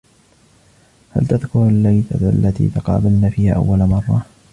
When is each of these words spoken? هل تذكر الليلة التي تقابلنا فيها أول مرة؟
هل 1.11 1.27
تذكر 1.27 1.67
الليلة 1.67 2.05
التي 2.21 2.69
تقابلنا 2.75 3.29
فيها 3.29 3.53
أول 3.55 3.79
مرة؟ 3.79 4.25